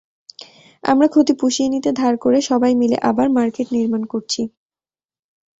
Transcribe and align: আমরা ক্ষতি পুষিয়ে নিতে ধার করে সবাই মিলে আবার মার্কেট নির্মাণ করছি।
আমরা 0.83 1.07
ক্ষতি 1.07 1.33
পুষিয়ে 1.39 1.71
নিতে 1.73 1.89
ধার 1.93 2.13
করে 2.17 2.39
সবাই 2.49 2.73
মিলে 2.81 2.97
আবার 3.09 3.27
মার্কেট 3.37 3.67
নির্মাণ 3.75 4.03
করছি। 4.13 4.41